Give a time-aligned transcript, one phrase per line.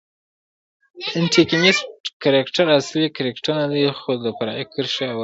[1.17, 1.85] انټکنیسټ
[2.23, 5.19] کرکټراصلي کرکټرنه دئ، خو د فرعي کښي اول دئ.